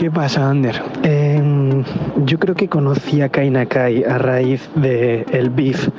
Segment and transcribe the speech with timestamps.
[0.00, 0.82] ¿Qué pasa, Ander?
[1.02, 1.84] Em,
[2.24, 5.90] yo creo que conocí a Kai Nakai a raíz del el beef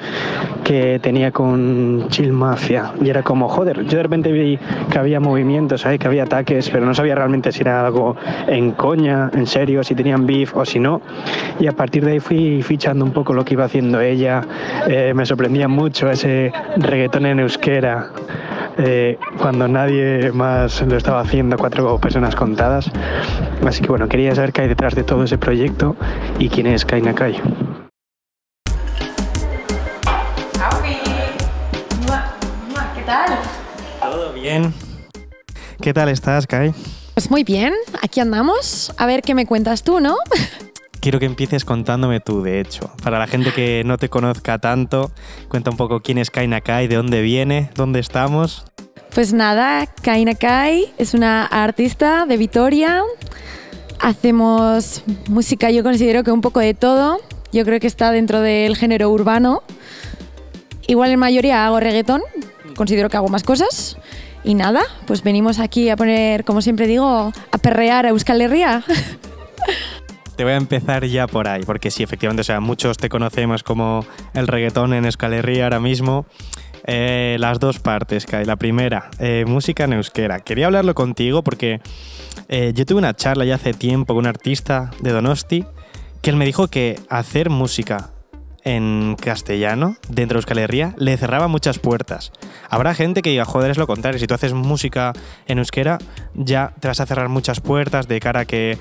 [0.64, 2.94] que tenía con Chill Mafia.
[3.00, 4.58] Y era como, joder, yo de repente vi
[4.90, 8.16] que había movimientos, que había ataques, pero no sabía realmente si era algo
[8.48, 11.00] en coña, en serio, si tenían beef o si no.
[11.60, 14.42] Y a partir de ahí fui fichando un poco lo que iba haciendo ella.
[14.88, 18.10] Eh, me sorprendía mucho ese reggaetón en euskera
[18.78, 22.90] eh, cuando nadie más lo estaba haciendo, cuatro personas contadas.
[23.66, 25.96] Así que bueno, quería saber qué hay detrás de todo ese proyecto
[26.40, 27.42] y quién es Kai Nakai.
[32.96, 33.40] ¿Qué tal?
[34.00, 34.74] Todo bien.
[35.82, 36.74] ¿Qué tal estás, Kai?
[37.14, 38.94] Pues muy bien, aquí andamos.
[38.98, 40.18] A ver qué me cuentas tú, ¿no?
[41.02, 42.92] Quiero que empieces contándome tú, de hecho.
[43.02, 45.12] Para la gente que no te conozca tanto,
[45.48, 48.66] cuenta un poco quién es Kai Nakai, de dónde viene, dónde estamos.
[49.16, 53.02] Pues nada, Kai Nakai es una artista de Vitoria.
[54.00, 57.20] Hacemos música, yo considero que un poco de todo.
[57.52, 59.64] Yo creo que está dentro del género urbano.
[60.86, 62.22] Igual en mayoría hago reggaetón,
[62.76, 63.98] considero que hago más cosas.
[64.44, 68.84] Y nada, pues venimos aquí a poner, como siempre digo, a perrear a Euskal Herria.
[70.36, 73.64] Te voy a empezar ya por ahí, porque sí, efectivamente, o sea, muchos te conocemos
[73.64, 76.26] como el reggaetón en Escalería ahora mismo.
[76.86, 78.46] Eh, las dos partes, Kai.
[78.46, 80.40] La primera, eh, música en euskera.
[80.40, 81.80] Quería hablarlo contigo porque
[82.48, 85.66] eh, yo tuve una charla ya hace tiempo con un artista de Donosti
[86.22, 88.12] que él me dijo que hacer música
[88.64, 92.32] en castellano, dentro de Euskal Herria, le cerraba muchas puertas.
[92.70, 95.14] Habrá gente que diga, joder, es lo contrario, si tú haces música
[95.48, 95.98] en euskera,
[96.36, 98.78] ya te vas a cerrar muchas puertas de cara a que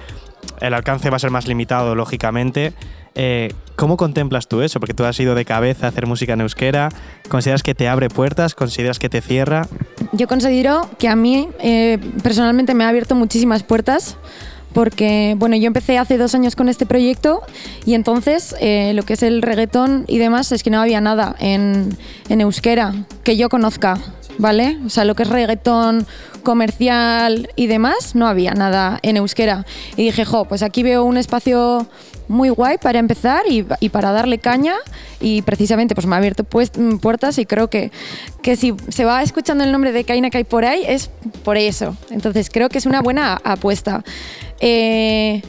[0.60, 2.72] el alcance va a ser más limitado, lógicamente.
[3.14, 4.78] Eh, ¿Cómo contemplas tú eso?
[4.78, 6.90] Porque tú has ido de cabeza a hacer música en euskera.
[7.28, 8.54] ¿Consideras que te abre puertas?
[8.54, 9.66] ¿Consideras que te cierra?
[10.12, 14.16] Yo considero que a mí eh, personalmente me ha abierto muchísimas puertas
[14.72, 17.42] porque bueno, yo empecé hace dos años con este proyecto
[17.84, 21.34] y entonces eh, lo que es el reggaetón y demás es que no había nada
[21.40, 21.96] en,
[22.28, 23.98] en euskera que yo conozca.
[24.40, 24.78] ¿vale?
[24.86, 26.06] O sea, lo que es reggaetón
[26.40, 29.66] comercial y demás, no había nada en euskera.
[29.96, 31.86] Y dije, jo, pues aquí veo un espacio
[32.28, 34.74] muy guay para empezar y, para darle caña
[35.20, 36.70] y precisamente pues me ha abierto pues,
[37.02, 37.90] puertas y creo que,
[38.40, 41.10] que si se va escuchando el nombre de Kaina Kai por ahí es
[41.42, 41.96] por eso.
[42.10, 44.04] Entonces creo que es una buena apuesta.
[44.60, 45.42] Eh,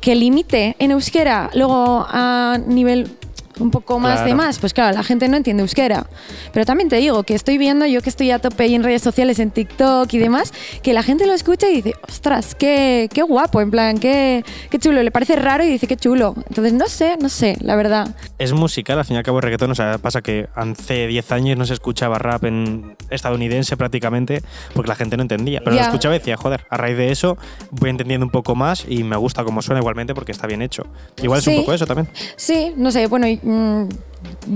[0.00, 3.16] que limite en euskera, luego a nivel
[3.58, 6.06] un poco más de más, pues claro, la gente no entiende euskera.
[6.52, 9.02] Pero también te digo que estoy viendo, yo que estoy a tope ahí en redes
[9.02, 13.22] sociales, en TikTok y demás, que la gente lo escucha y dice, ostras, qué, qué
[13.22, 15.02] guapo, en plan, qué, qué chulo.
[15.02, 16.34] Le parece raro y dice, qué chulo.
[16.48, 18.14] Entonces, no sé, no sé, la verdad.
[18.38, 19.70] Es musical, al fin y al cabo, el reggaetón.
[19.70, 24.42] O sea, pasa que hace 10 años no se escuchaba rap en estadounidense prácticamente
[24.74, 25.60] porque la gente no entendía.
[25.64, 27.36] Pero lo escuchaba y decía, joder, a raíz de eso
[27.70, 30.86] voy entendiendo un poco más y me gusta cómo suena igualmente porque está bien hecho.
[31.22, 32.08] Igual es un poco eso también.
[32.36, 33.88] Sí, no sé, bueno, Mm,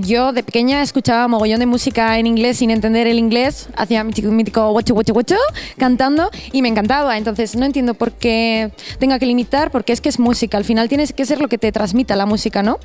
[0.00, 4.12] yo de pequeña escuchaba mogollón de música en inglés sin entender el inglés, hacía mi
[4.12, 5.36] mítico guacho, guacho, guacho,
[5.76, 7.16] cantando y me encantaba.
[7.16, 10.56] Entonces no entiendo por qué tenga que limitar, porque es que es música.
[10.56, 12.78] Al final tienes que ser lo que te transmita la música, ¿no?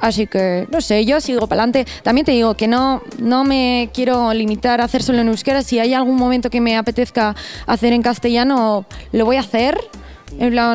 [0.00, 1.90] Así que, no sé, yo sigo para adelante.
[2.02, 5.62] También te digo que no, no me quiero limitar a hacer solo en euskera.
[5.62, 7.34] Si hay algún momento que me apetezca
[7.66, 9.78] hacer en castellano, lo voy a hacer.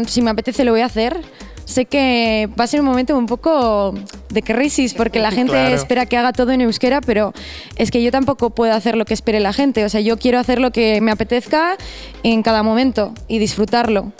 [0.07, 1.21] Si me apetece, lo voy a hacer
[1.71, 3.93] sé que va a ser un momento un poco
[4.29, 7.33] de crisis porque la gente espera que haga todo en euskera, pero
[7.77, 9.83] es que yo tampoco puedo hacer lo que espere la gente.
[9.85, 11.77] O sea, yo quiero hacer lo que me apetezca
[12.23, 14.11] en cada momento y disfrutarlo.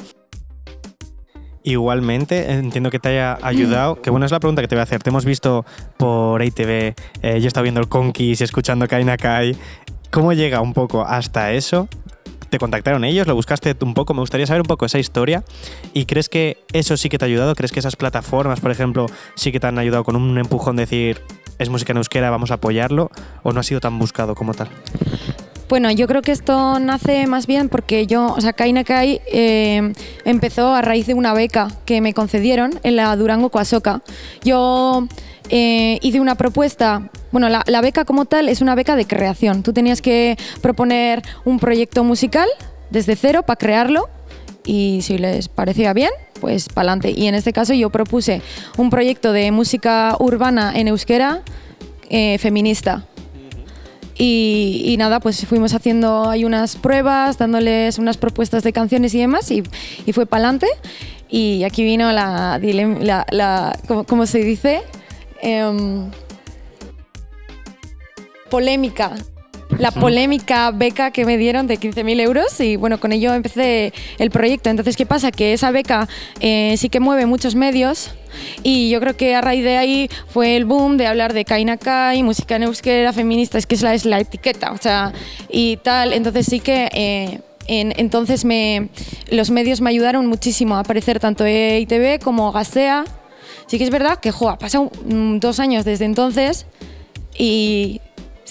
[1.64, 4.02] Igualmente, entiendo que te haya ayudado.
[4.02, 5.04] Qué buena es la pregunta que te voy a hacer.
[5.04, 5.64] Te hemos visto
[5.98, 9.56] por ITV, eh, yo he estado viendo el Conquist, escuchando Kaina Kai.
[10.10, 11.88] ¿Cómo llega un poco hasta eso?
[12.52, 13.28] ¿Te contactaron ellos?
[13.28, 14.14] ¿Lo buscaste un poco?
[14.14, 15.46] Me gustaría saber un poco esa historia.
[15.94, 17.56] ¿Y crees que eso sí que te ha ayudado?
[17.56, 20.84] ¿Crees que esas plataformas, por ejemplo, sí que te han ayudado con un empujón de
[20.84, 21.22] decir,
[21.60, 23.10] es música en euskera, vamos a apoyarlo?
[23.44, 24.68] ¿O no ha sido tan buscado como tal?
[25.72, 29.94] Bueno, yo creo que esto nace más bien porque yo, o sea, Kaina Kai eh,
[30.26, 34.02] empezó a raíz de una beca que me concedieron en la Durango Coasoca.
[34.44, 35.08] Yo
[35.48, 39.64] eh, hice una propuesta bueno, la, beca como tal es una beca de creación.
[39.64, 42.50] Tú tenías que proponer un proyecto musical
[42.90, 44.10] desde cero para crearlo
[44.66, 47.14] y si les parecía bien, pues para adelante.
[47.18, 48.42] Y en este caso yo propuse
[48.76, 51.44] un proyecto de música urbana en euskera
[52.10, 53.06] eh, feminista.
[54.18, 59.50] Y, nada, pues fuimos haciendo ahí unas pruebas, dándoles unas propuestas de canciones y demás,
[59.52, 59.64] y,
[60.14, 60.68] fue para adelante.
[61.30, 62.60] Y aquí vino la,
[63.32, 64.82] la, ¿cómo, se dice?
[65.42, 66.12] Em,
[68.50, 69.14] polémica.
[69.78, 74.30] La polémica beca que me dieron de 15.000 euros y bueno, con ello empecé el
[74.32, 74.70] proyecto.
[74.70, 75.32] Entonces, ¿qué pasa?
[75.32, 76.08] Que esa beca
[76.40, 78.14] eh, sí que mueve muchos medios
[78.64, 81.78] y yo creo que a raíz de ahí fue el boom de hablar de Kaina
[81.78, 85.14] Kai, música en euskera, feminista, es que es la, es la etiqueta, o sea,
[85.50, 86.14] y tal.
[86.14, 86.90] Entonces sí que...
[86.94, 88.90] Eh, entonces me,
[89.30, 93.06] los medios me ayudaron muchísimo a aparecer tanto EITV como Gasea.
[93.68, 96.66] Sí que es verdad que jo, ha pasado mm, dos años desde entonces
[97.38, 98.01] y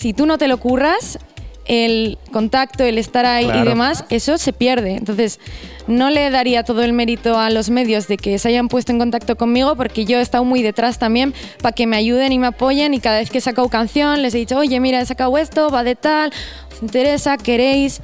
[0.00, 1.19] si tú no te lo curras,
[1.67, 4.93] el contacto, el estar ahí y demás, eso se pierde.
[4.93, 5.38] Entonces,
[5.87, 8.99] no le daría todo el mérito a los medios de que se hayan puesto en
[8.99, 12.47] contacto conmigo, porque yo he estado muy detrás también para que me ayuden y me
[12.47, 12.94] apoyen.
[12.94, 15.69] Y cada vez que he sacado canción, les he dicho, oye, mira, he sacado esto,
[15.69, 16.32] va de tal,
[16.73, 18.00] os interesa, queréis.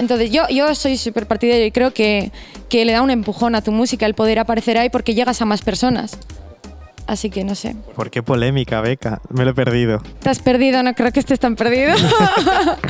[0.00, 2.32] Entonces, yo, yo soy súper partidario y creo que,
[2.68, 5.44] que le da un empujón a tu música el poder aparecer ahí porque llegas a
[5.44, 6.18] más personas.
[7.06, 7.76] Así que no sé.
[7.94, 9.20] ¿Por qué polémica, Beca?
[9.30, 10.02] Me lo he perdido.
[10.20, 10.82] ¿Te has perdido?
[10.82, 11.94] No creo que estés tan perdido.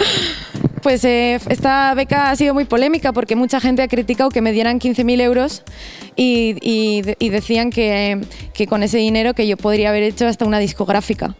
[0.82, 4.52] pues eh, esta beca ha sido muy polémica porque mucha gente ha criticado que me
[4.52, 5.64] dieran 15.000 euros
[6.14, 8.20] y, decían que,
[8.68, 11.34] con ese dinero que yo podría haber hecho hasta una discográfica.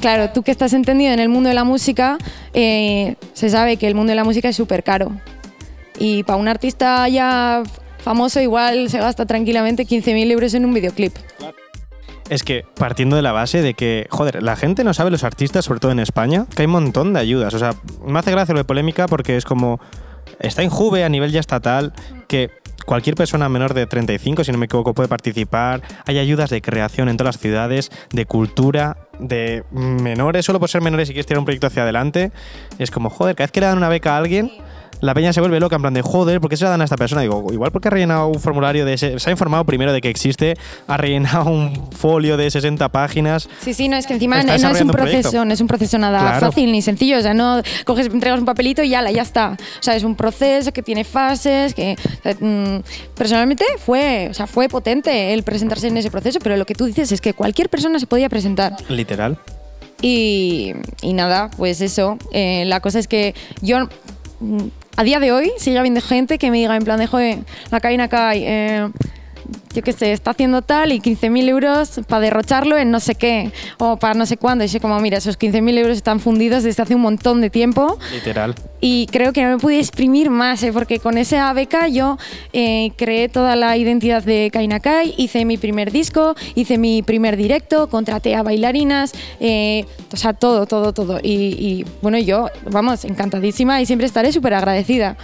[0.00, 2.18] Claro, tú que estás entendido en el mundo de la música,
[2.54, 5.10] eh, se sabe que el mundo de la música es súper caro.
[5.98, 7.64] Y para un artista ya
[8.06, 11.12] famoso igual se gasta tranquilamente 15.000 euros en un videoclip.
[12.30, 15.64] Es que partiendo de la base de que, joder, la gente no sabe los artistas,
[15.64, 17.52] sobre todo en España, que hay un montón de ayudas.
[17.54, 17.74] O sea,
[18.06, 19.80] me hace gracia lo de polémica porque es como,
[20.38, 21.94] está en Juve a nivel ya estatal,
[22.28, 22.50] que
[22.84, 25.82] cualquier persona menor de 35, si no me equivoco, puede participar.
[26.04, 30.80] Hay ayudas de creación en todas las ciudades, de cultura, de menores, solo por ser
[30.80, 32.30] menores y quieres tirar un proyecto hacia adelante.
[32.78, 34.52] Es como, joder, cada vez que le dan una beca a alguien,
[35.00, 36.84] la peña se vuelve loca en plan de joder, ¿por qué se la dan a
[36.84, 37.22] esta persona?
[37.22, 40.08] Digo, igual porque ha rellenado un formulario de ese, se ha informado primero de que
[40.08, 40.56] existe,
[40.86, 43.48] ha rellenado un folio de 60 páginas.
[43.60, 46.40] Sí, sí, no, es que encima no, es un proceso, no es un proceso nada
[46.40, 49.56] fácil ni sencillo, o sea, no coges, entregas un papelito y ya, ya está.
[49.78, 51.96] O sea, es un proceso que tiene fases, que
[52.40, 56.74] mm, personalmente fue, o sea, fue potente el presentarse en ese proceso, pero lo que
[56.74, 58.76] tú dices es que cualquier persona se podía presentar.
[58.88, 59.38] Literal.
[60.02, 62.18] Y, nada, pues eso.
[62.32, 63.88] Eh, la cosa es que yo
[64.40, 64.66] mm,
[64.96, 67.38] a día de hoy sigue habiendo gente que me diga en plan de, joder,
[67.70, 68.88] la cabina cae, eh,
[69.76, 73.52] yo qué sé, está haciendo tal y 15.000 euros para derrocharlo en no sé qué
[73.78, 74.64] o para no sé cuándo.
[74.64, 77.98] Y sé como, mira, esos 15.000 euros están fundidos desde hace un montón de tiempo.
[78.12, 78.54] Literal.
[78.80, 80.72] Y creo que no me pude exprimir más, ¿eh?
[80.72, 82.16] porque con esa beca yo
[82.52, 87.88] eh, creé toda la identidad de Kainakai, hice mi primer disco, hice mi primer directo,
[87.88, 91.18] contraté a bailarinas, eh, o sea, todo, todo, todo.
[91.22, 95.16] Y, y bueno, yo, vamos, encantadísima y siempre estaré súper agradecida.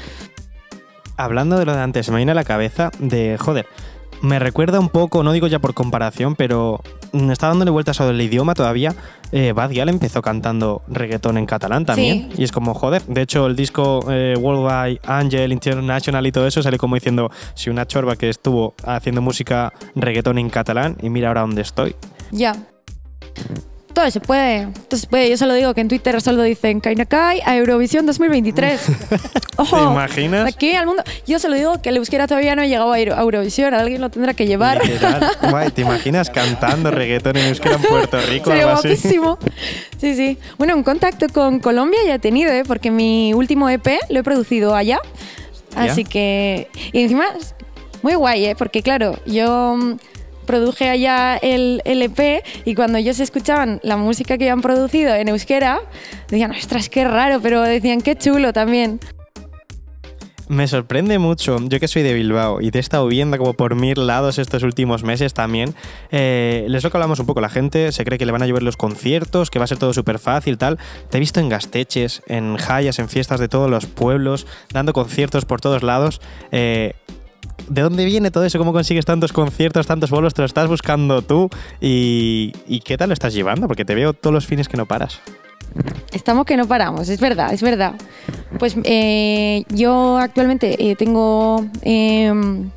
[1.17, 3.67] Hablando de lo de antes, me viene a la cabeza de, joder,
[4.23, 6.81] me recuerda un poco, no digo ya por comparación, pero
[7.13, 8.95] está dándole vueltas a el idioma todavía.
[9.33, 12.31] Eh, Bad Gyal empezó cantando reggaetón en catalán también.
[12.37, 16.63] Y es como, joder, de hecho el disco eh, Worldwide Angel International y todo eso
[16.63, 21.29] sale como diciendo, si una chorba que estuvo haciendo música reggaetón en catalán y mira
[21.29, 21.97] ahora dónde estoy.
[22.31, 22.55] Ya
[23.93, 24.69] todo se puede.
[24.91, 25.31] Se puede.
[25.31, 28.81] Yo solo digo que en Twitter solo dicen Kainakai a Eurovisión 2023.
[29.57, 30.49] Ojo, ¿Te imaginas?
[30.49, 31.03] Aquí al mundo.
[31.27, 33.75] Yo solo digo que el euskera todavía no ha llegado a Eurovisión.
[33.75, 34.81] Alguien lo tendrá que llevar.
[35.51, 38.51] Guay, ¿te imaginas cantando reggaetón en euskera en Puerto Rico?
[38.51, 39.39] Sería guapísimo.
[39.99, 40.39] Sí, sí.
[40.59, 42.65] Bueno, un contacto con Colombia ya he tenido, ¿eh?
[42.67, 44.99] porque mi último EP lo he producido allá.
[45.77, 46.69] Así que.
[46.93, 47.25] Y encima,
[48.03, 48.55] muy guay, ¿eh?
[48.57, 49.97] porque claro, yo
[50.47, 55.81] produje allá el, EP y cuando ellos escuchaban la música que habían producido en euskera,
[56.29, 59.01] decían, ostras, qué raro, pero decían, qué chulo también.
[60.49, 63.75] Me sorprende mucho, yo que soy de Bilbao y te he estado viendo como por
[63.75, 65.75] mil lados estos últimos meses también,
[66.11, 68.47] eh, les lo que hablamos un poco, la gente se cree que le van a
[68.47, 70.79] llover los conciertos, que va a ser todo súper fácil, tal.
[71.09, 75.47] Te he visto en gasteches, en jayas, en fiestas de todos los pueblos, dando conciertos
[75.47, 76.21] por todos lados.
[76.51, 76.93] Eh,
[77.73, 78.59] ¿De dónde viene todo eso?
[78.59, 80.35] ¿Cómo consigues tantos conciertos, tantos bolos?
[80.35, 81.49] ¿Te lo estás buscando tú?
[81.81, 82.53] ¿Y,
[82.85, 83.67] qué tal lo estás llevando?
[83.67, 85.21] Porque te veo todos los fines que no paras.
[86.13, 87.95] Estamos que no paramos, es verdad, es verdad.
[88.59, 92.69] Pues eh, yo actualmente eh, tengo, em,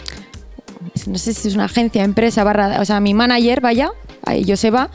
[1.08, 3.92] no sé si es una agencia, empresa, barra, o sea, mi manager, vaya,
[4.48, 4.92] Joseba,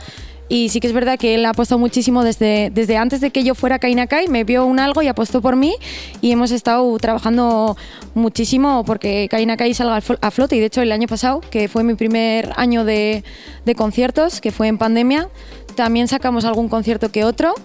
[0.51, 3.45] y sí que es verdad que él ha apostado muchísimo desde, desde antes de que
[3.45, 5.75] yo fuera Kainakai, me vio un algo y apostó por mí
[6.19, 7.77] y hemos estado trabajando
[8.15, 11.93] muchísimo porque Kainakai salga a flote y de hecho el año pasado, que fue mi
[11.93, 13.23] primer año de,
[13.63, 15.29] de conciertos, que fue en pandemia,
[15.77, 17.55] también sacamos algún concierto que otro.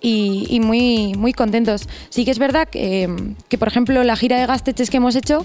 [0.00, 1.88] Y, muy, muy contentos.
[2.08, 5.44] Sí que es verdad que, que, por ejemplo, la gira de Gasteches que hemos hecho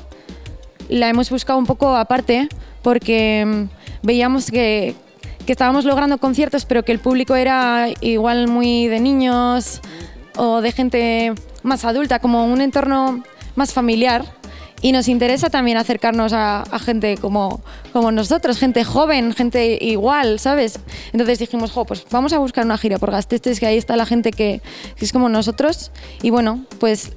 [0.90, 2.50] la hemos buscado un poco aparte
[2.84, 3.66] porque
[4.04, 4.94] veíamos que,
[5.46, 9.82] que estábamos logrando conciertos, pero que el público era igual muy de niños
[10.36, 11.34] o de gente
[11.64, 13.24] más adulta, como un entorno
[13.56, 14.26] más familiar.
[14.82, 17.62] Y nos interesa también acercarnos a, gente como,
[17.94, 20.78] como nosotros, gente joven, gente igual, ¿sabes?
[21.14, 24.06] Entonces dijimos, jo, pues vamos a buscar una gira por Gastestes, que ahí está la
[24.06, 24.62] gente que,
[24.98, 25.92] que es como nosotros.
[26.22, 27.14] Y bueno, pues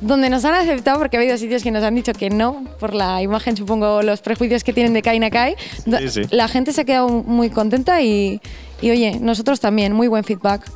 [0.00, 2.94] donde nos han aceptado, porque ha habido sitios que nos han dicho que no, por
[2.94, 5.56] la imagen, supongo, los prejuicios que tienen de Kai Nakai,
[6.30, 8.40] la gente se ha quedado muy contenta y,
[8.80, 10.70] y, oye, nosotros también, muy buen feedback.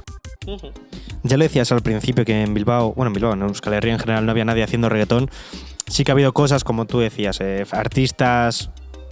[1.22, 4.00] Ya lo decías al principio que en Bilbao, bueno, en Bilbao, en Euskal Herria en
[4.00, 5.30] general no había nadie haciendo reggaetón.
[5.86, 8.70] Sí que ha habido cosas, como tú decías, eh, artistas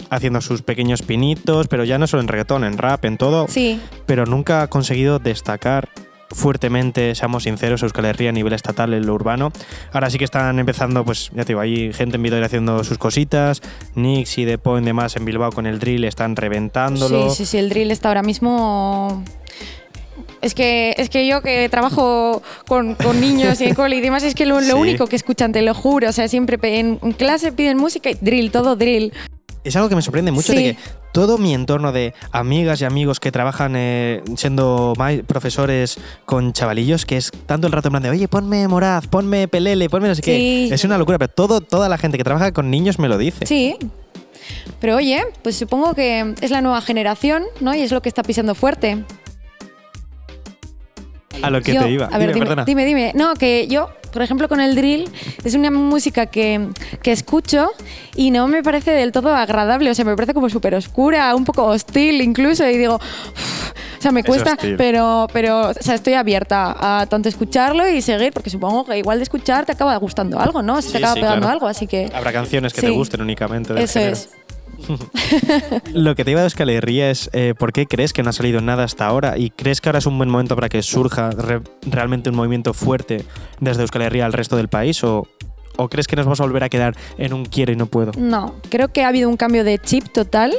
[0.09, 3.47] haciendo sus pequeños pinitos, pero ya no solo en reggaetón, en rap, en todo.
[3.47, 3.79] Sí.
[4.05, 5.89] Pero nunca ha conseguido destacar
[6.33, 9.51] fuertemente, seamos sinceros, Euskal Herria a nivel estatal en lo urbano.
[9.91, 12.97] Ahora sí que están empezando, pues ya te digo, hay gente en Vitoria haciendo sus
[12.97, 13.61] cositas,
[13.95, 17.29] Nix y Depo y demás en Bilbao con el drill están reventándolo.
[17.29, 19.23] Sí, sí, sí, el drill está ahora mismo
[20.41, 24.33] es que, es que yo que trabajo con, niños y en cole y demás, es
[24.33, 26.09] que lo, único que escuchan, te lo juro.
[26.09, 29.13] O sea, siempre en, clase piden música y drill, todo drill.
[29.63, 30.77] Es algo que me sorprende mucho de que
[31.11, 34.93] todo mi entorno de amigas y amigos que trabajan eh, siendo
[35.27, 39.47] profesores con chavalillos, que es tanto el rato en plan de, oye, ponme Moraz, ponme
[39.47, 40.73] Pelele, ponme no sé qué.
[40.73, 43.45] Es una locura, pero todo, toda la gente que trabaja con niños me lo dice.
[43.45, 43.77] Sí.
[44.79, 47.75] Pero oye, pues supongo que es la nueva generación, ¿no?
[47.75, 49.03] Y es lo que está pisando fuerte.
[51.41, 52.05] A lo que te iba.
[52.05, 55.09] A ver, dime, dime, dime, No, que yo, por ejemplo, con el drill,
[55.43, 56.67] es una música que,
[57.01, 57.71] que escucho
[58.15, 59.89] y no me parece del todo agradable.
[59.89, 62.67] O sea, me parece como súper oscura, un poco hostil incluso.
[62.67, 67.87] Y digo, o sea, me cuesta, pero, pero o sea, estoy abierta a tanto escucharlo
[67.87, 70.81] y seguir, porque supongo que igual de escuchar te acaba gustando algo, ¿no?
[70.81, 72.09] Se te acaba pegando algo, así que.
[72.13, 73.81] Habrá canciones que te gusten únicamente.
[73.81, 74.29] Eso es.
[75.93, 76.69] Lo que te iba a decir,
[77.01, 79.89] es eh, por qué crees que no ha salido nada hasta ahora y crees que
[79.89, 81.29] ahora es un buen momento para que surja
[81.85, 83.25] realmente un movimiento fuerte
[83.59, 85.27] desde Euskal Herria al resto del país o,
[85.77, 88.11] o crees que nos vamos a volver a quedar en un quiero y no puedo?
[88.17, 90.53] No, creo que ha habido un cambio de chip total.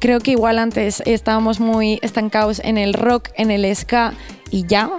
[0.00, 4.12] Creo que igual antes estábamos muy estancados en el rock, en el ska
[4.50, 4.90] y ya.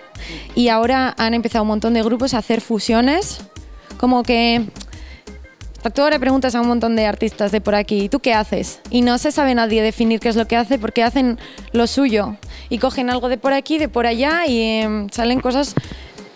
[0.56, 3.42] Y ahora han empezado un montón de grupos a hacer fusiones.
[3.98, 4.66] Como que
[5.94, 8.80] Tú ahora preguntas a un montón de artistas de por aquí, ¿tú qué haces?
[8.90, 11.38] Y no se sabe nadie definir qué es lo que hace porque hacen
[11.74, 12.36] lo suyo
[12.70, 15.76] y cogen algo de por aquí, de por allá y em, salen cosas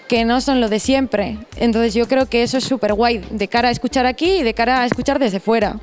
[0.07, 1.39] que no son lo de siempre.
[1.57, 4.53] Entonces yo creo que eso es súper guay de cara a escuchar aquí y de
[4.53, 5.79] cara a escuchar desde fuera.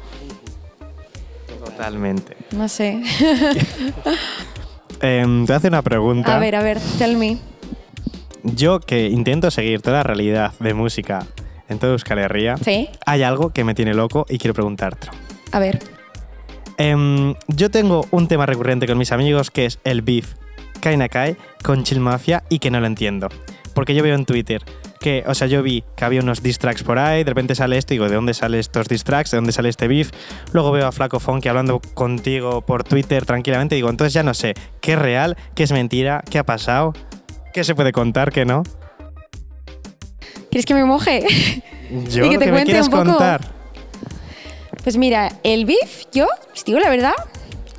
[1.65, 2.37] Totalmente.
[2.53, 3.03] No sé.
[5.03, 6.35] Em, te hace una pregunta.
[6.35, 7.37] A ver, a ver, tell me.
[8.43, 11.27] Yo que intento seguir toda la realidad de música
[11.69, 12.89] en toda Euskal Herria, ¿Sí?
[13.05, 15.09] hay algo que me tiene loco y quiero preguntarte.
[15.53, 15.79] A ver.
[16.79, 20.35] Em, yo tengo un tema recurrente con mis amigos que es el beef
[20.81, 23.29] Kainakai con Chill Mafia y que no lo entiendo.
[23.75, 24.63] Porque yo veo en Twitter
[25.01, 27.77] que, o sea, yo vi que había unos diss tracks por ahí, de repente sale
[27.77, 29.31] esto y digo, ¿de dónde salen estos diss tracks?
[29.31, 30.11] ¿De dónde sale este beef?
[30.53, 34.33] Luego veo a Flaco Funky hablando contigo por Twitter tranquilamente y digo, entonces ya no
[34.33, 36.95] sé qué es real, qué es mentira, qué ha pasado,
[37.53, 38.63] qué se puede contar, qué no.
[40.57, 41.23] ¿Quieres que me moje?
[42.11, 43.05] Yo y que te cuente un poco.
[43.05, 43.43] contar.
[44.83, 47.13] Pues mira, el beef, yo, pues digo la verdad,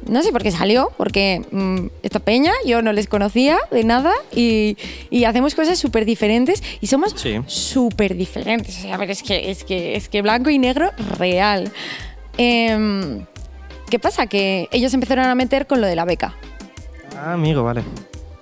[0.05, 4.11] no sé por qué salió, porque mm, esta peña yo no les conocía de nada
[4.31, 4.77] y,
[5.25, 7.15] hacemos cosas súper diferentes y somos
[7.47, 8.77] súper diferentes.
[8.77, 11.71] O sea, a ver, es que, es, que, es que blanco y negro real.
[12.37, 13.25] Em,
[13.89, 14.27] ¿Qué pasa?
[14.27, 16.35] Que ellos empezaron a meter con lo de la beca.
[17.17, 17.81] Ah, amigo, vale.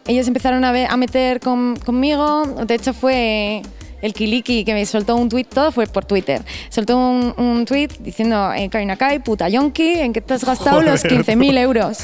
[0.05, 3.61] Ellos empezaron a, a meter conmigo, de hecho fue
[4.05, 6.41] el Kiliki que me soltó un tweet, todo fue por Twitter.
[6.69, 11.03] Soltó un, un tweet diciendo, eh, Kainakai, puta yonki, ¿en qué te has gastado los
[11.03, 11.99] 15.000 euros?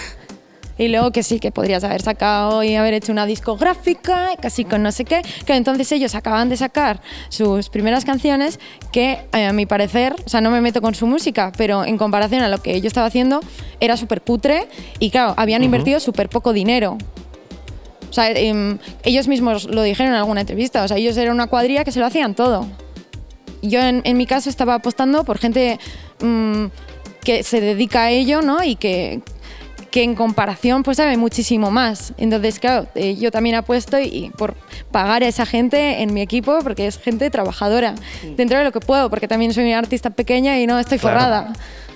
[0.78, 4.82] Y luego que sí, que podrías haber sacado y haber hecho una discográfica, casi con
[4.82, 5.22] no sé qué.
[5.46, 8.60] Que entonces ellos acaban de sacar sus primeras canciones
[8.92, 12.00] que, eh, a mi parecer, o sea, no me meto con su música, pero en
[12.00, 13.42] comparación a lo que yo estaba haciendo,
[13.80, 14.68] era súper putre
[14.98, 16.98] y claro, habían invertido súper poco dinero.
[18.12, 20.84] O sea, em, ellos mismos lo dijeron en alguna entrevista.
[20.84, 22.68] O sea, ellos eran una cuadrilla que se lo hacían todo.
[23.62, 25.80] Yo en, mi caso estaba apostando por gente
[26.20, 26.66] mm,
[27.24, 28.64] que se dedica a ello, ¿no?
[28.64, 29.22] Y que,
[29.92, 32.14] que en comparación pues sabe muchísimo más.
[32.18, 34.56] Entonces, claro, eh, yo también apuesto y, por
[34.92, 37.96] pagar a esa gente en mi equipo porque es gente trabajadora,
[38.36, 41.54] dentro de lo que puedo, porque también soy una artista pequeña y no estoy forrada,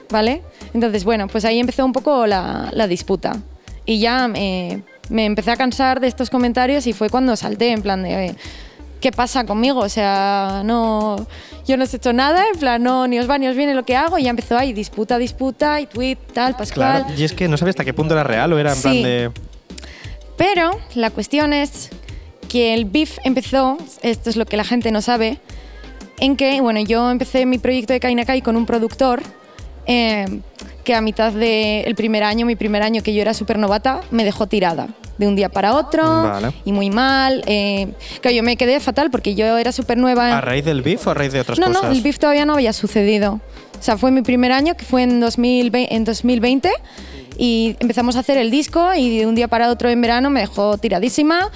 [0.10, 0.44] ¿vale?
[0.74, 3.42] Entonces, bueno, pues ahí empezó un poco la, la disputa.
[3.86, 7.82] Y ya me me empecé a cansar de estos comentarios y fue cuando salté en
[7.82, 8.36] plan de,
[9.02, 9.80] ¿qué pasa conmigo?
[9.82, 11.16] O sea, no,
[11.68, 13.84] yo no he hecho nada, en plan, no, ni os va ni os viene lo
[13.86, 17.04] que hago, y ya empezó ahí, disputa, disputa, y tweet, tal, Pascual.
[17.06, 18.82] Claro, y es que no sabía hasta qué punto era real o era en Sí.
[18.82, 19.32] plan de.
[20.38, 21.90] Pero la cuestión es
[22.50, 25.40] que el beef empezó, esto es lo que la gente no sabe,
[26.20, 29.22] en que, bueno, yo empecé mi proyecto de Kainakai con un productor
[29.88, 30.26] eh,
[30.86, 34.24] que a mitad del primer año, mi primer año que yo era súper novata, me
[34.24, 34.88] dejó tirada
[35.18, 36.52] de un día para otro Vale.
[36.64, 37.44] y muy mal.
[37.48, 37.88] Eh,
[38.22, 40.38] que yo me quedé fatal porque yo era súper nueva.
[40.38, 41.84] ¿A raíz del beef o a raíz de otras No, cosas?
[41.84, 43.42] no, el beef todavía no había sucedido.
[43.78, 46.72] O sea, fue mi primer año, que fue en 2020, en 2020
[47.38, 50.40] y empezamos a hacer el disco y de un día para otro en verano me
[50.40, 51.50] dejó tiradísima,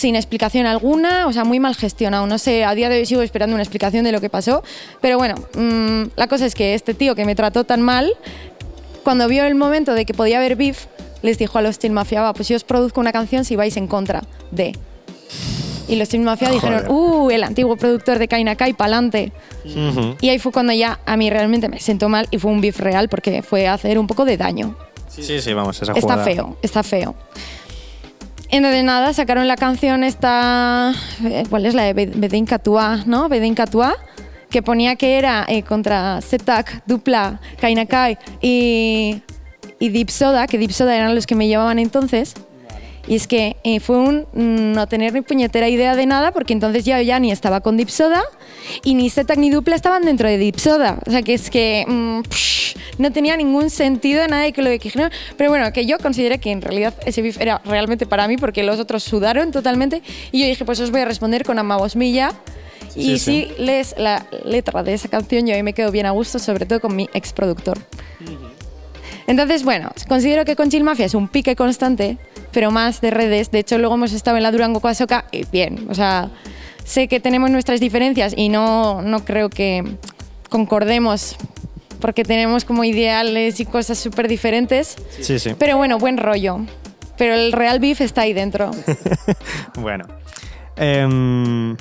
[0.00, 2.26] sin explicación alguna, o sea, muy mal gestionado.
[2.26, 4.62] No sé, a día de hoy sigo esperando una explicación de lo que pasó,
[5.00, 8.12] pero bueno, mm, la cosa es que este tío que me trató tan mal,
[9.04, 10.86] cuando vio el momento de que podía haber beef,
[11.22, 13.76] les dijo a los Chill Mafia, "Va, pues yo os produzco una canción si vais
[13.76, 14.76] en contra de...
[15.88, 16.90] Y los Chill Mafia dijeron, Joder.
[16.92, 19.32] uh, el antiguo productor de Kaina Kai, pa'lante.
[20.20, 22.78] Y ahí fue cuando ya a mí realmente me sentó mal y fue un beef
[22.78, 24.76] real porque fue hacer un poco de daño.
[25.08, 26.24] Sí, sí, vamos, esa Está jugada.
[26.24, 27.14] feo, está feo.
[28.52, 30.92] Entonces nada, sacaron la canción esta,
[31.24, 33.28] eh, ¿cuál es la de Be- Bedin Katua, no?
[33.28, 33.96] Bedin Katua,
[34.50, 39.22] que ponía que era eh, contra Setak, Dupla, Kainakai y,
[39.78, 42.34] y Deep Soda, que Deep Soda eran los que me llevaban entonces.
[43.06, 46.52] Y es que eh, fue un mm, no tener ni puñetera idea de nada, porque
[46.52, 48.22] entonces ya, ya ni estaba con Deep Soda
[48.84, 50.98] y ni Zetak ni Dupla estaban dentro de Deep Soda.
[51.06, 54.70] O sea que es que mm, psh, no tenía ningún sentido nada de que lo
[54.70, 55.10] dijeron.
[55.36, 58.62] Pero bueno, que yo consideré que en realidad ese beef era realmente para mí, porque
[58.62, 60.02] los otros sudaron totalmente.
[60.30, 62.32] Y yo dije, pues os voy a responder con Amabos Milla.
[62.92, 63.48] sí, Y sí.
[63.56, 66.66] si lees la letra de esa canción, yo ahí me quedo bien a gusto, sobre
[66.66, 67.78] todo con mi ex productor.
[69.26, 72.18] Entonces, bueno, considero que con Chill Mafia es un pique constante,
[72.52, 73.50] pero más de redes.
[73.50, 76.30] De hecho, luego hemos estado en la Durango Coasoca y bien, o sea,
[76.84, 79.84] sé que tenemos nuestras diferencias y no, no creo que
[80.48, 81.36] concordemos
[82.00, 84.96] porque tenemos como ideales y cosas súper diferentes.
[85.20, 85.54] Sí, sí.
[85.58, 86.60] Pero bueno, buen rollo.
[87.16, 88.70] Pero el real beef está ahí dentro.
[89.76, 90.06] Bueno.
[90.76, 91.76] Em,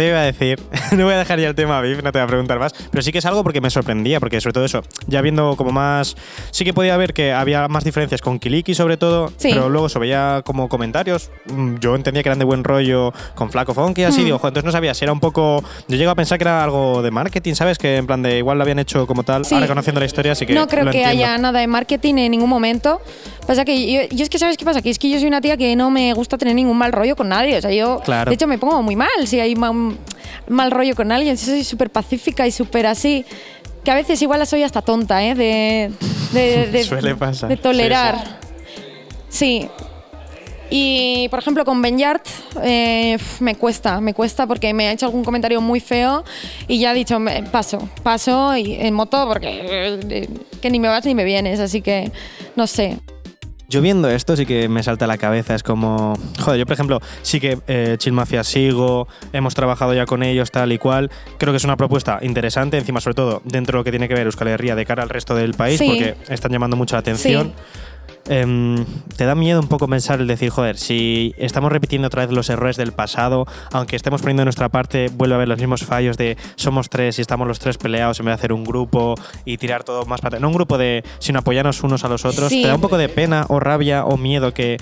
[0.00, 0.58] te iba a decir,
[0.96, 3.02] no voy a dejar ya el tema beef, no te voy a preguntar más, pero
[3.02, 6.16] sí que es algo porque me sorprendía, porque sobre todo eso, ya viendo como más,
[6.52, 9.50] sí que podía ver que había más diferencias con Kiliki sobre todo, Sí.
[9.52, 13.50] pero luego se veía como comentarios, mm, yo entendía que eran de buen rollo con
[13.50, 14.24] Flaco Funky, así, Mm.
[14.24, 16.64] digo, "Jo, entonces no sabía si era un poco, yo llego a pensar que era
[16.64, 17.76] algo de marketing, ¿sabes?
[17.76, 19.54] Que en plan de igual lo habían hecho como tal, Sí.
[19.54, 21.24] ahora conociendo la historia, así que no creo lo que entiendo.
[21.26, 23.02] haya nada de marketing en ningún momento.
[23.46, 25.40] Pasa que yo, yo es que sabes qué pasa, que es que yo soy una
[25.42, 27.58] tía que no me gusta tener ningún mal rollo con nadie.
[27.58, 28.30] O sea, yo Claro.
[28.30, 29.72] de hecho me pongo muy mal si hay ma-
[30.48, 31.36] mal rollo con alguien.
[31.36, 33.24] Si soy súper pacífica y súper así.
[33.84, 35.34] Que a veces igual soy hasta tonta, ¿eh?
[35.34, 35.90] De,
[36.32, 37.48] de, de- Suele pasar.
[37.48, 38.38] de tolerar.
[39.28, 39.68] Sí.
[40.72, 42.20] Y, por ejemplo, con Benyard
[42.62, 46.22] eh, uf, me cuesta, me cuesta porque me ha hecho algún comentario muy feo
[46.68, 47.18] y ya he dicho,
[47.50, 49.48] paso, paso y en moto porque
[50.08, 50.28] eh,
[50.62, 52.12] que ni me vas ni me vienes, así que
[52.54, 53.00] no sé.
[53.70, 56.72] Yo viendo esto sí que me salta a la cabeza, es como, joder, yo por
[56.74, 61.08] ejemplo sí que eh, Chill Mafia sigo, hemos trabajado ya con ellos tal y cual,
[61.38, 64.14] creo que es una propuesta interesante, encima sobre todo dentro de lo que tiene que
[64.14, 65.86] ver Euskal Herria de cara al resto del país, Sí.
[65.86, 67.52] porque están llamando mucho la atención.
[68.28, 68.84] Em,
[69.16, 72.48] ¿Te da miedo un poco pensar el decir, joder, si estamos repitiendo otra vez los
[72.50, 76.16] errores del pasado, aunque estemos poniendo de nuestra parte, vuelve a haber los mismos fallos
[76.16, 79.56] de somos tres y estamos los tres peleados en vez de hacer un grupo y
[79.56, 80.38] tirar todo más para?
[80.38, 82.48] No un grupo de, sino apoyarnos unos a los otros.
[82.50, 82.62] Sí.
[82.62, 84.76] ¿Te da un poco de pena o rabia o miedo que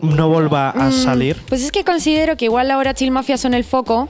[0.00, 1.36] no vuelva a Mm, salir?
[1.48, 4.08] Pues es que considero que igual ahora Chill Mafia son el foco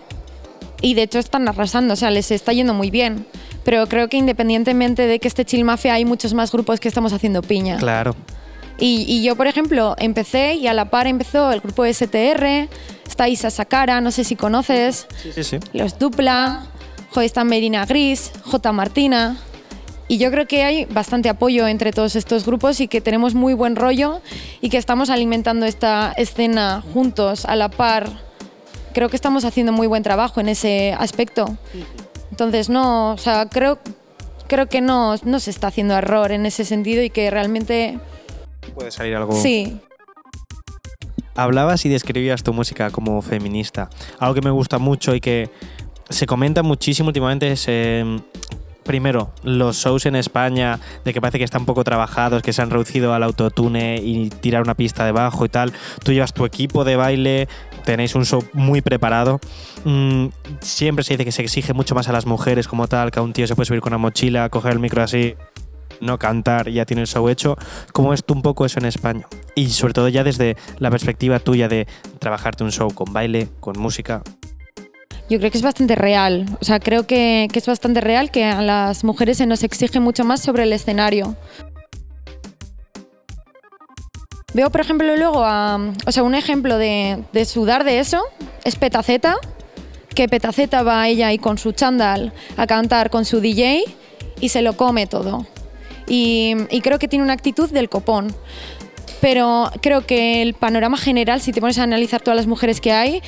[0.82, 3.26] y de hecho están arrasando, o sea, les está yendo muy bien.
[3.64, 7.14] Pero creo que independientemente de que esté Chill Mafia, hay muchos más grupos que estamos
[7.14, 7.78] haciendo piña.
[7.78, 8.14] Claro.
[8.78, 12.68] Y, y yo, por ejemplo, empecé y a la par empezó el grupo STR,
[13.06, 15.58] está Isa Sakara, no sé si conoces, Sí, sí.
[15.72, 16.66] los Dupla,
[17.10, 19.36] joder, está Merina Gris, J Martina.
[20.06, 23.54] Y yo creo que hay bastante apoyo entre todos estos grupos y que tenemos muy
[23.54, 24.20] buen rollo
[24.60, 28.10] y que estamos alimentando esta escena juntos, a la par.
[28.92, 31.56] Creo que estamos haciendo muy buen trabajo en ese aspecto.
[32.30, 33.78] Entonces, no, o sea, creo,
[34.46, 37.98] creo que no, no se está haciendo error en ese sentido y que realmente
[38.74, 39.32] Puede salir algo.
[39.32, 39.80] Sí,
[41.36, 43.90] Hablabas y describías tu música como feminista.
[44.20, 45.50] Algo que me gusta mucho y que
[46.08, 48.20] se comenta muchísimo últimamente es, eh,
[48.84, 52.70] primero, los shows en España, de que parece que están poco trabajados, que se han
[52.70, 55.72] reducido al autotune y tirar una pista debajo y tal.
[56.04, 57.48] Tú llevas tu equipo de baile,
[57.84, 59.40] tenéis un show muy preparado.
[59.84, 60.26] Mm,
[60.60, 63.22] siempre se dice que se exige mucho más a las mujeres como tal, que a
[63.22, 65.34] un tío se puede subir con una mochila, coger el micro así.
[66.00, 67.56] No cantar ya tiene el show hecho.
[67.92, 69.26] ¿Cómo es tú un poco eso en España?
[69.54, 71.86] Y sobre todo ya desde la perspectiva tuya de
[72.18, 74.22] trabajarte un show con baile, con música.
[75.30, 76.46] Yo creo que es bastante real.
[76.60, 80.24] O sea, creo que, es bastante real que a las mujeres se nos exige mucho
[80.24, 81.36] más sobre el escenario.
[84.52, 88.22] Veo, por ejemplo, luego, a, o sea, un ejemplo de, de sudar de eso
[88.62, 89.36] es Petaceta,
[90.14, 93.82] que Petaceta va a ella y con su chándal a cantar con su DJ
[94.40, 95.46] y se lo come todo.
[96.06, 98.34] Y, y creo que tiene una actitud del copón.
[99.20, 102.92] Pero creo que el panorama general, si te pones a analizar todas las mujeres que
[102.92, 103.22] hay,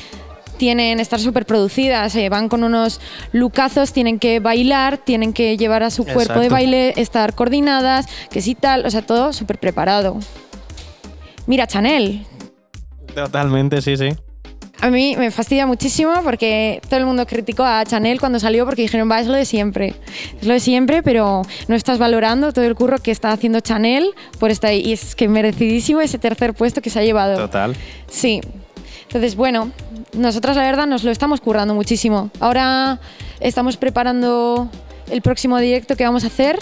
[0.57, 3.01] tienen estar súper producidas, eh, van con unos
[3.33, 8.41] lucazos, tienen que bailar, tienen que llevar a su cuerpo de baile, estar coordinadas, que
[8.41, 10.19] sí tal, o sea, todo súper preparado.
[11.47, 12.27] Mira, Chanel.
[13.15, 14.09] Totalmente, sí, sí.
[14.81, 18.83] A mí me fastidia muchísimo porque todo el mundo criticó a Chanel cuando salió porque
[18.83, 19.95] dijeron, va, es lo de siempre.
[20.41, 24.11] Es lo de siempre, pero no estás valorando todo el curro que está haciendo Chanel
[24.39, 27.37] por esta y es que merecidísimo ese tercer puesto que se ha llevado.
[27.39, 27.75] Total.
[28.11, 28.41] Sí.
[29.05, 29.71] Entonces, bueno,
[30.13, 32.31] nosotras la verdad nos lo estamos currando muchísimo.
[32.39, 33.01] Ahora
[33.41, 34.69] estamos preparando
[35.11, 36.59] el próximo directo que vamos a hacer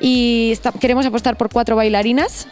[0.00, 2.48] y está- queremos apostar por cuatro bailarinas.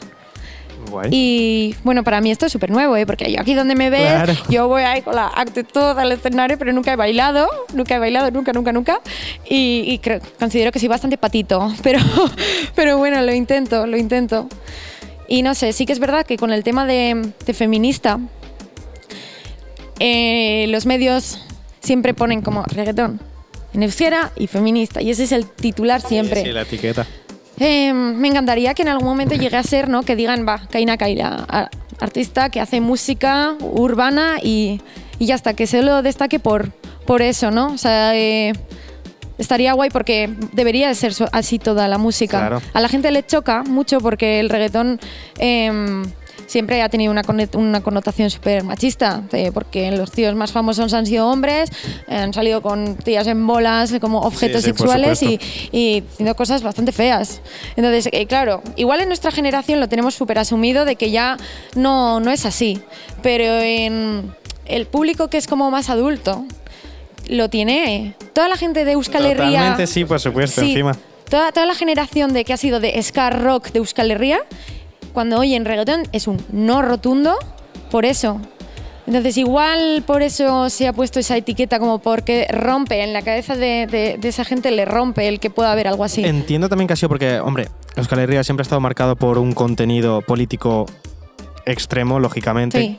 [0.91, 1.09] Guay.
[1.13, 3.07] Y bueno, para mí esto es súper nuevo, ¿eh?
[3.07, 4.33] porque yo aquí donde me ves, Claro.
[4.49, 8.31] yo voy ahí con la actitud al escenario, pero nunca he bailado, nunca he bailado,
[8.31, 9.01] nunca, nunca, nunca.
[9.49, 11.99] Y, y creo- considero que soy bastante patito, pero,
[12.75, 14.49] pero bueno, lo intento, lo intento.
[15.29, 18.19] Y no sé, sí que es verdad que con el tema de, de feminista,
[19.99, 21.39] eh, los medios
[21.81, 23.21] siempre ponen como reggaetón
[23.73, 26.41] en euskera y feminista, y ese es el titular siempre.
[26.41, 27.07] Sí, sí, la etiqueta.
[27.61, 30.03] Eh, me encantaría que en algún momento llegue a ser, ¿no?
[30.03, 31.69] Que digan, va, Kaina Kaira, a-
[32.01, 34.81] artista que hace música urbana y,
[35.19, 36.73] y ya está, que se lo destaque por,
[37.07, 37.73] por eso, ¿no?
[37.73, 38.55] O sea, eh,
[39.37, 42.39] estaría guay porque debería de ser así toda la música.
[42.39, 42.63] Claro.
[42.73, 44.99] A la gente le choca mucho porque el reggaetón
[45.39, 46.03] em,
[46.51, 47.23] siempre ha tenido una,
[47.55, 51.71] una connotación súper machista, eh, porque los tíos más famosos han sido hombres,
[52.09, 55.39] eh, han salido con tías en bolas eh, como objetos sí, sexuales y,
[55.71, 57.41] y haciendo cosas bastante feas.
[57.77, 61.37] Entonces, eh, claro, igual en nuestra generación lo tenemos súper asumido de que ya
[61.77, 62.81] no, no es así,
[63.23, 64.35] pero en
[64.67, 66.45] el público que es como más adulto
[67.29, 68.17] lo tiene.
[68.33, 69.47] Toda la gente de Euskal Herria...
[69.47, 70.97] Totalmente sí, por supuesto, Sí, encima.
[71.29, 74.41] Toda, toda la generación de que ha sido de ska rock de Euskal Herria,
[75.13, 77.35] cuando oyen reggaetón es un no rotundo
[77.91, 78.41] por eso.
[79.07, 83.57] Entonces igual por eso se ha puesto esa etiqueta como porque rompe, en la cabeza
[83.57, 86.25] de, de- de esa gente le rompe el que pueda haber algo así.
[86.25, 89.53] Entiendo también que ha sido porque, hombre, Euskal Herria siempre ha estado marcado por un
[89.53, 90.87] contenido político
[91.67, 92.81] extremo, lógicamente.
[92.81, 92.99] Sí.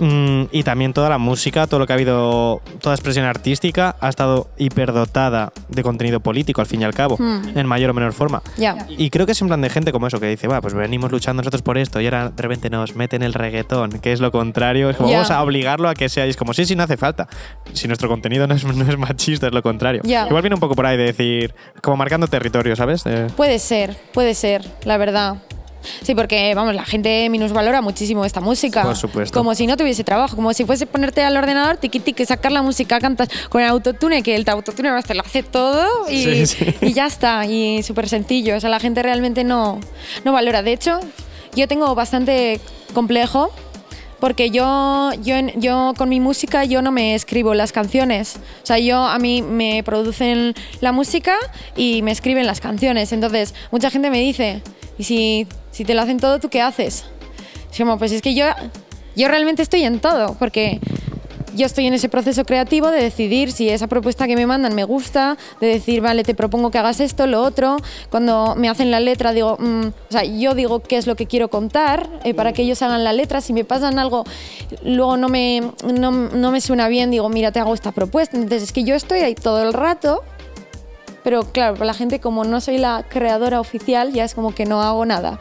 [0.00, 4.08] Mm, y también toda la música, todo lo que ha habido, toda expresión artística ha
[4.08, 7.56] estado hiperdotada de contenido político, al fin y al cabo, Hmm.
[7.56, 8.42] en mayor o menor forma.
[8.88, 11.12] Y creo que es en plan de gente como eso, que dice, va, pues venimos
[11.12, 14.32] luchando nosotros por esto y ahora de repente nos meten el reggaetón, que es lo
[14.32, 14.90] contrario.
[14.90, 16.26] Es como vamos a obligarlo a que sea.
[16.26, 17.28] Y es como, sí, sí, no hace falta.
[17.74, 20.00] Si nuestro contenido no es, no es machista, es lo contrario.
[20.28, 23.04] Igual viene un poco por ahí de decir, como marcando territorio, ¿sabes?
[23.04, 25.36] De- Puede ser, puede ser, la verdad.
[26.02, 28.82] Sí, porque, vamos, la gente minusvalora muchísimo esta música.
[28.82, 29.38] Por supuesto.
[29.38, 32.62] Como si no tuviese trabajo, como si fuese ponerte al ordenador, tiqui tiqui, sacar la
[32.62, 36.74] música, cantas con el autotune, que el autotune te lo hace todo y, Sí, sí.
[36.80, 37.46] y ya está.
[37.46, 38.56] Y súper sencillo.
[38.56, 39.80] O sea, la gente realmente no,
[40.24, 40.62] no valora.
[40.62, 41.00] De hecho,
[41.54, 42.60] yo tengo bastante
[42.94, 43.50] complejo
[44.20, 48.36] porque yo, yo, yo con mi música yo no me escribo las canciones.
[48.62, 51.34] O sea, yo a mí me producen la música
[51.76, 53.12] y me escriben las canciones.
[53.12, 54.62] Entonces, mucha gente me dice,
[54.98, 57.06] ¿y si, si te lo hacen todo, tú qué haces?
[57.70, 58.46] Es como, pues es que yo,
[59.16, 60.80] yo realmente estoy en todo, porque
[61.54, 64.84] yo estoy en ese proceso creativo de decidir si esa propuesta que me mandan me
[64.84, 67.76] gusta, de decir, vale, te propongo que hagas esto, lo otro.
[68.10, 71.26] Cuando me hacen la letra, digo, mm, o sea, yo digo qué es lo que
[71.26, 73.40] quiero contar eh, para que ellos hagan la letra.
[73.40, 74.24] Si me pasan algo,
[74.84, 78.36] luego no me, no, no me suena bien, digo, mira, te hago esta propuesta.
[78.36, 80.22] Entonces, es que yo estoy ahí todo el rato.
[81.22, 84.64] Pero claro, para la gente, como no soy la creadora oficial, ya es como que
[84.64, 85.38] no hago nada.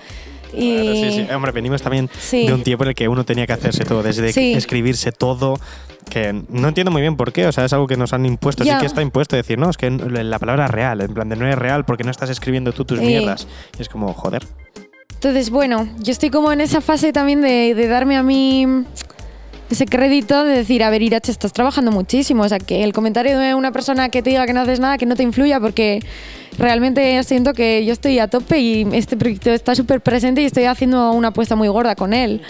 [0.54, 1.28] Y Claro, sí, sí.
[1.34, 2.46] Hombre, venimos también Sí.
[2.48, 5.60] de un tiempo en el que uno tenía que hacerse todo, desde escribirse todo,
[6.10, 8.64] que no entiendo muy bien por qué, o sea, es algo que nos han impuesto,
[8.64, 8.76] Ya.
[8.76, 11.48] sí que está impuesto decir, no, es que la palabra real, en plan de no
[11.48, 13.04] es real porque no estás escribiendo tú tus Eh.
[13.04, 13.48] mierdas.
[13.78, 14.46] Y es como, joder.
[15.14, 18.66] Entonces, bueno, yo estoy como en esa fase también de, de darme a mí
[19.70, 22.44] ese crédito de decir, a ver, Irache, estás trabajando muchísimo.
[22.44, 24.98] O sea, que el comentario de una persona que te diga que no haces nada,
[24.98, 26.00] que no te influya, porque
[26.58, 30.66] realmente siento que yo estoy a tope y este proyecto está súper presente y estoy
[30.66, 32.42] haciendo una apuesta muy gorda con él.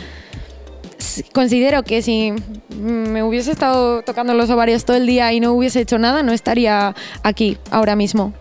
[1.33, 2.33] Considero que si
[2.75, 6.33] me hubiese estado tocando los ovarios todo el día y no hubiese hecho nada, no
[6.33, 8.33] estaría aquí ahora mismo.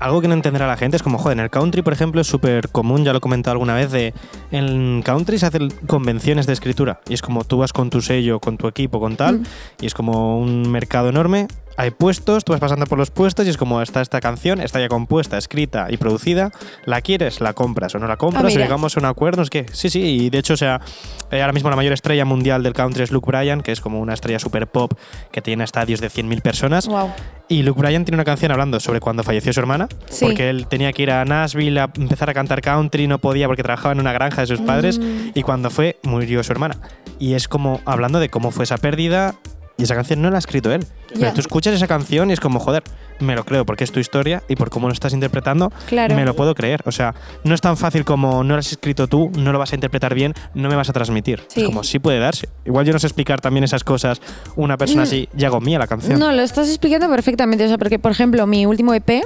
[0.00, 2.26] Algo que no entenderá la gente es como, joder, en el country, por ejemplo, es
[2.26, 4.14] súper común, ya lo he comentado alguna vez, de
[4.50, 7.00] en country se hacen convenciones de escritura.
[7.08, 9.44] Y es como tú vas con tu sello, con tu equipo, con tal, Mm.
[9.82, 11.46] y es como un mercado enorme.
[11.80, 14.78] Hay puestos, tú vas pasando por los puestos y es como está esta canción, está
[14.80, 16.50] ya compuesta, escrita y producida.
[16.84, 17.40] ¿La quieres?
[17.40, 18.44] La compras o no la compras.
[18.44, 18.64] Ah, o mira.
[18.64, 20.00] llegamos a un acuerdo, es que sí, sí.
[20.02, 20.82] Y de hecho, o sea,
[21.30, 23.98] eh, ahora mismo la mayor estrella mundial del country es Luke Bryan, que es como
[23.98, 24.92] una estrella super pop
[25.32, 26.86] que tiene estadios de 100.000 personas.
[26.86, 27.12] Wow.
[27.48, 30.26] Y Luke Bryan tiene una canción hablando sobre cuando falleció su hermana, Sí.
[30.26, 33.62] porque él tenía que ir a Nashville a empezar a cantar country, no podía porque
[33.62, 35.30] trabajaba en una granja de sus padres, Mm.
[35.34, 36.76] y cuando fue, murió su hermana.
[37.18, 39.34] Y es como hablando de cómo fue esa pérdida,
[39.80, 40.86] y esa canción no la ha escrito él.
[41.08, 41.34] Pero Ya.
[41.34, 42.82] tú escuchas esa canción y es como, joder,
[43.18, 46.14] me lo creo porque es tu historia y por cómo lo estás interpretando, Claro.
[46.14, 46.82] me lo puedo creer.
[46.86, 47.14] O sea,
[47.44, 50.14] no es tan fácil como no lo has escrito tú, no lo vas a interpretar
[50.14, 51.42] bien, no me vas a transmitir.
[51.48, 51.60] Sí.
[51.62, 52.48] Es como, sí puede darse.
[52.64, 54.20] Igual yo no sé explicar también esas cosas
[54.56, 55.04] una persona Mm.
[55.04, 56.18] así y hago mía la canción.
[56.20, 57.64] No, lo estás explicando perfectamente.
[57.64, 59.22] O sea, porque, por ejemplo, mi último EP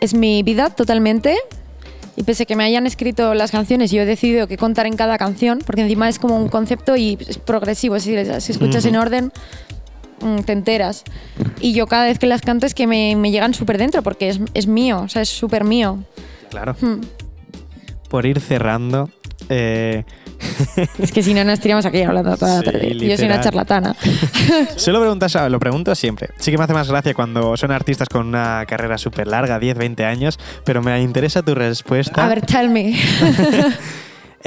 [0.00, 1.36] es mi vida totalmente.
[2.16, 4.96] Y pese a que me hayan escrito las canciones, yo he decidido qué contar en
[4.96, 7.96] cada canción, porque encima es como un concepto y es progresivo.
[7.96, 8.94] Es decir, si escuchas Ujú.
[8.94, 9.32] en orden,
[10.22, 11.04] mm, te enteras.
[11.60, 14.30] Y yo cada vez que las canto es que me, me llegan súper dentro, porque
[14.30, 15.98] es, es mío, o sea, es súper mío.
[16.48, 16.74] Claro.
[16.80, 17.00] Hmm.
[18.08, 19.10] Por ir cerrando,
[19.50, 20.04] eh,
[20.98, 22.96] Es que si no, nos estaríamos aquí hablando toda la Sí, tarde.
[23.08, 23.94] Yo soy una charlatana.
[24.76, 26.30] se lo, preguntas, lo pregunto siempre.
[26.38, 29.76] Sí que me hace más gracia cuando son artistas con una carrera súper larga, 10,
[29.76, 32.24] 20 años, pero me interesa tu respuesta.
[32.24, 32.94] A ver, tell me.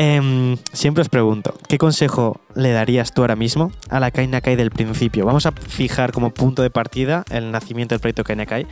[0.01, 4.55] Em, siempre os pregunto, ¿qué consejo le darías tú ahora mismo a la Kaina Kai
[4.55, 5.25] del principio?
[5.25, 8.65] Vamos a fijar como punto de partida el nacimiento del proyecto Kaina Kai.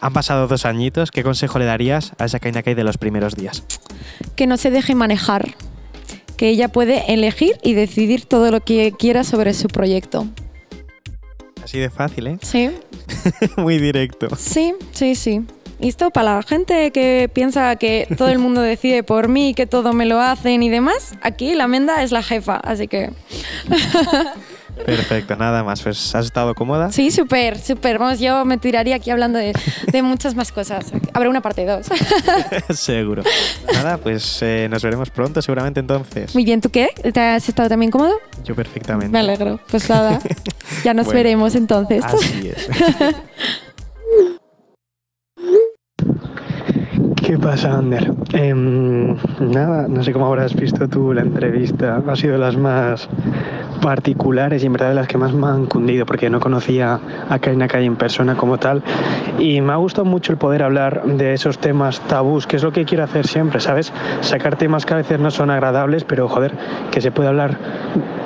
[0.00, 3.36] Han pasado dos añitos, ¿qué consejo le darías a esa Kaina Kai de los primeros
[3.36, 3.62] días?
[4.34, 5.54] que no se deje manejar,
[6.36, 10.26] que ella puede elegir y decidir todo lo que quiera sobre su proyecto.
[11.62, 12.38] Así de fácil, ¿eh?
[12.42, 12.70] Sí,
[13.56, 14.28] Muy directo.
[14.36, 15.42] sí, sí, sí.
[15.80, 19.66] Y esto para la gente que piensa que todo el mundo decide por mí, que
[19.66, 23.10] todo me lo hacen y demás, aquí la Menda es la jefa, así que
[24.84, 25.82] Perfecto, nada más.
[25.82, 26.90] Pues has estado cómoda.
[26.90, 27.98] sí, súper, súper.
[27.98, 29.52] Vamos, yo me tiraría aquí hablando de,
[29.90, 30.92] de muchas más cosas.
[31.12, 31.86] Habrá una parte 2.
[32.78, 33.22] Seguro.
[33.72, 36.34] Nada, pues eh, nos veremos pronto, seguramente entonces.
[36.34, 36.88] Muy bien, ¿tú qué?
[37.12, 38.14] ¿Te has estado también cómodo?
[38.44, 39.12] Yo perfectamente.
[39.12, 39.60] Me alegro.
[39.70, 40.18] Pues nada,
[40.84, 42.04] ya nos Bueno, veremos entonces.
[42.04, 42.68] Así es.
[47.24, 48.12] ¿Qué pasa, Ander?
[48.32, 52.02] Em, nada, no sé cómo habrás visto tú la entrevista.
[52.06, 53.08] Ha sido las más
[53.82, 57.38] particulares y en verdad de las que más me han cundido porque no conocía a
[57.40, 58.82] Kaina Kai en persona como tal
[59.38, 62.72] y me ha gustado mucho el poder hablar de esos temas tabús, que es lo
[62.72, 63.92] que quiero hacer siempre, ¿sabes?
[64.20, 66.52] Sacar temas que a veces no son agradables, pero joder,
[66.90, 67.58] que se puede hablar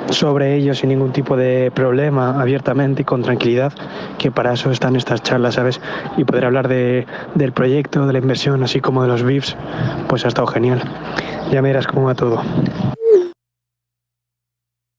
[0.09, 3.73] sobre ellos sin ningún tipo de problema, abiertamente y con tranquilidad,
[4.17, 5.81] que para eso están estas charlas, ¿sabes?
[6.17, 9.57] Y poder hablar de, del proyecto, de la inversión, así como de los VIPs,
[10.07, 10.81] pues ha estado genial.
[11.51, 12.41] Ya me dirás cómo va todo.